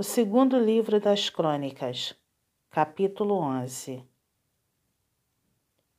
[0.00, 2.14] O segundo livro das Crônicas,
[2.70, 4.02] capítulo 11.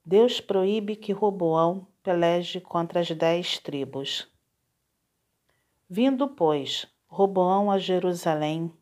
[0.04, 4.28] Deus proíbe que Roboão peleje contra as dez tribos.
[5.88, 8.74] Vindo, pois, Roboão a Jerusalém,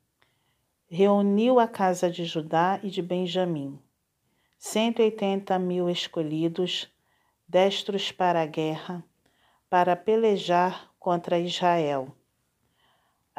[0.87, 3.77] reuniu a casa de Judá e de Benjamim,
[4.57, 6.89] cento e oitenta mil escolhidos,
[7.45, 9.03] destros para a guerra,
[9.69, 12.15] para pelejar contra Israel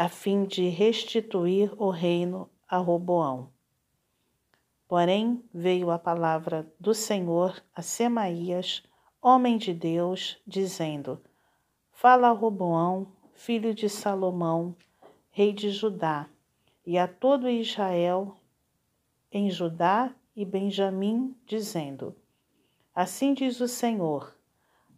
[0.00, 3.50] a fim de restituir o reino a Roboão.
[4.88, 8.82] Porém, veio a palavra do Senhor a Semaías,
[9.20, 11.20] homem de Deus, dizendo:
[11.90, 14.74] Fala a Roboão, filho de Salomão,
[15.30, 16.26] rei de Judá,
[16.86, 18.38] e a todo Israel
[19.30, 22.16] em Judá e Benjamim, dizendo:
[22.94, 24.34] Assim diz o Senhor: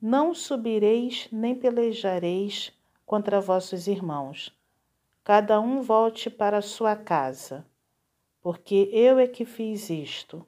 [0.01, 2.73] Não subireis nem pelejareis
[3.05, 4.57] contra vossos irmãos
[5.25, 7.65] cada um volte para sua casa,
[8.41, 10.45] porque eu é que fiz isto.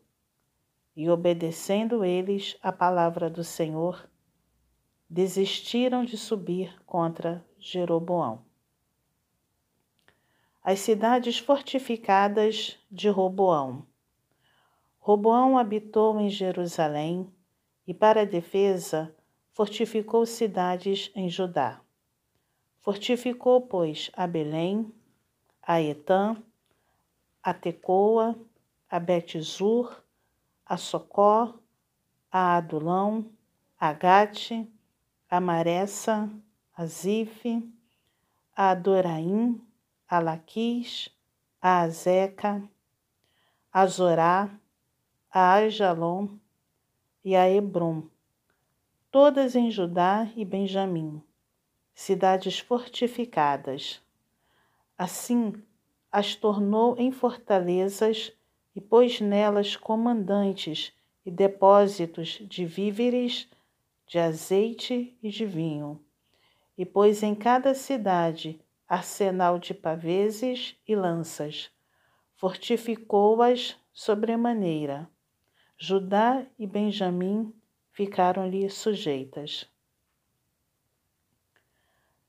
[0.96, 4.08] E obedecendo eles a palavra do Senhor,
[5.08, 8.44] desistiram de subir contra Jeroboão.
[10.62, 13.86] As cidades fortificadas de Roboão.
[14.98, 17.30] Roboão habitou em Jerusalém
[17.86, 19.14] e, para defesa,
[19.52, 21.83] fortificou cidades em Judá.
[22.84, 24.92] Fortificou, pois, a Belém,
[25.62, 26.36] a Etã,
[27.42, 28.38] a Tecoa,
[28.90, 30.04] a Betizur,
[30.66, 31.54] a Socó,
[32.30, 33.24] a Adulão,
[33.80, 34.70] a Gate,
[35.30, 36.28] a Maressa,
[36.76, 37.66] a Zife,
[38.54, 39.58] a Adoraim,
[40.06, 41.08] a Laquis,
[41.62, 42.62] a Azeca,
[43.72, 44.50] a Zorá,
[45.32, 46.36] a Ajalon
[47.24, 48.02] e a Hebron,
[49.10, 51.22] todas em Judá e Benjamim
[51.94, 54.02] cidades fortificadas.
[54.98, 55.54] Assim,
[56.10, 58.32] as tornou em fortalezas
[58.74, 60.92] e pôs nelas comandantes
[61.24, 63.48] e depósitos de víveres,
[64.06, 66.04] de azeite e de vinho.
[66.76, 71.70] E pôs em cada cidade arsenal de paveses e lanças.
[72.36, 75.08] Fortificou-as sobremaneira.
[75.78, 77.52] Judá e Benjamim
[77.90, 79.68] ficaram-lhe sujeitas.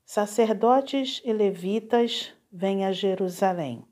[0.08, 3.84] Sacerdotes e levitas vêm a Jerusalém.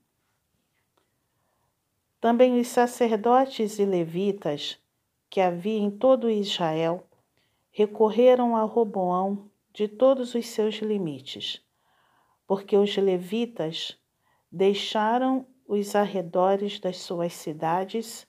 [2.21, 4.79] Também os sacerdotes e levitas
[5.29, 7.05] que havia em todo Israel
[7.73, 11.61] recorreram a Roboão de todos os seus limites,
[12.47, 13.99] porque os levitas
[14.53, 18.25] deixaram os arredores das suas cidades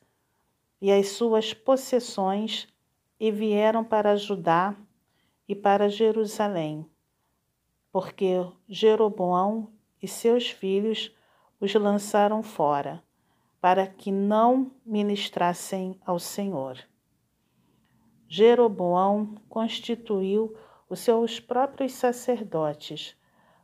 [0.81, 2.67] e as suas possessões
[3.19, 4.75] e vieram para Judá
[5.47, 6.89] e para Jerusalém
[7.95, 9.71] porque Jeroboão
[10.03, 11.15] e seus filhos
[11.61, 13.01] os lançaram fora,
[13.61, 16.77] para que não ministrassem ao Senhor.
[18.27, 20.53] Jeroboão constituiu
[20.89, 23.15] os seus próprios sacerdotes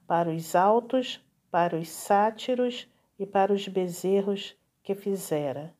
[0.07, 1.21] para os altos,
[1.51, 2.87] para os sátiros
[3.19, 5.75] e para os bezerros que fizera.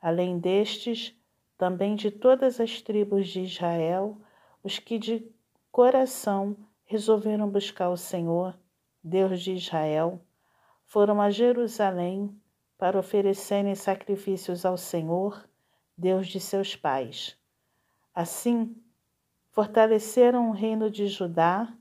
[0.00, 1.20] Além destes,
[1.58, 4.18] também de todas as tribos de Israel,
[4.62, 5.28] os que de
[5.72, 8.58] coração resolveram buscar o Senhor,
[9.02, 10.20] Deus de Israel,
[10.84, 12.34] foram a Jerusalém
[12.76, 15.48] para oferecerem sacrifícios ao Senhor,
[15.96, 17.38] Deus de seus pais.
[18.14, 18.76] Assim,
[19.50, 21.72] fortaleceram o reino de Judá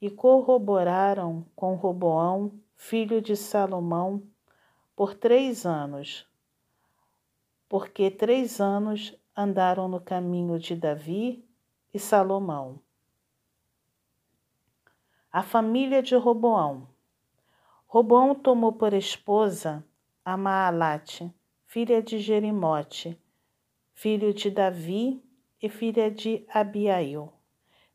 [0.00, 4.22] e corroboraram com Roboão, filho de Salomão,
[4.96, 6.26] por três anos,
[7.68, 11.44] porque três anos andaram no caminho de Davi
[11.94, 12.80] e Salomão.
[15.32, 16.88] A família de Roboão.
[17.86, 19.84] Roboão tomou por esposa
[20.24, 21.32] a Maalate,
[21.68, 23.16] filha de Jerimote,
[23.94, 25.22] filho de Davi
[25.62, 27.32] e filha de Abiail,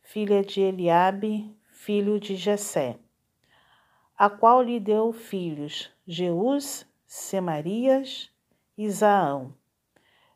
[0.02, 2.98] filha de Eliabe, filho de Jessé,
[4.18, 8.32] a qual lhe deu filhos Jeus, Semarias
[8.78, 9.54] e Zaão.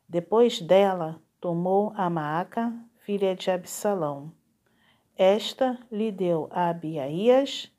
[0.06, 4.38] Depois dela, tomou a Maaca, filha de Absalão
[5.22, 7.70] esta lhe deu a Abiaías,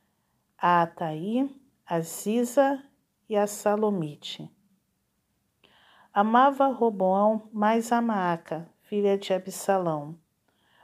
[0.55, 1.49] a Ataí,
[1.83, 2.83] a Ziza
[3.27, 4.47] e a Salomite.
[6.13, 10.15] Amava Roboão mais a Maaca, filha de Absalão,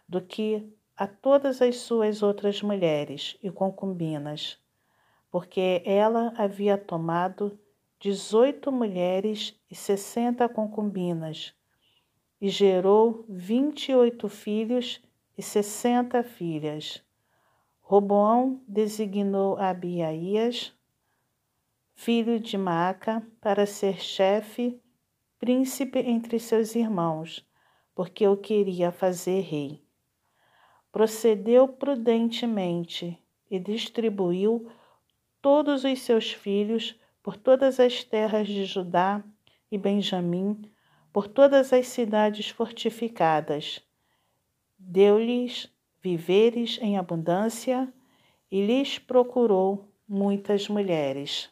[0.10, 0.68] do que
[0.98, 4.58] a todas as suas outras mulheres e concubinas,
[5.30, 7.60] porque ela havia tomado
[8.00, 11.54] dezoito mulheres e sessenta concubinas,
[12.42, 15.00] e gerou vinte e oito filhos
[15.38, 17.04] e sessenta filhas.
[17.80, 20.74] Roboão designou Abiaías,
[21.94, 24.82] filho de Maca, para ser chefe,
[25.40, 27.48] príncipe entre seus irmãos,
[27.94, 29.82] porque eu queria fazer rei.
[30.92, 33.18] Procedeu prudentemente
[33.50, 34.70] e distribuiu
[35.42, 39.24] todos os seus filhos por todas as terras de Judá
[39.72, 40.62] e Benjamim,
[41.14, 43.87] por todas as cidades fortificadas.
[44.78, 45.72] Deu-lhes
[46.02, 47.92] viveres em abundância
[48.50, 51.50] e lhes procurou muitas mulheres.